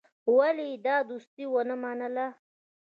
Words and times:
ولي 0.35 0.67
يې 0.73 0.77
دا 0.85 0.95
دوستي 1.09 1.45
ونه 1.49 1.75
منله. 1.83 2.27